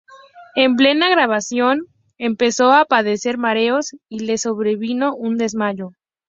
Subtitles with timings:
[0.55, 1.85] En plena grabación,
[2.17, 5.91] empezó a padecer mareos y le sobrevino un desmayo.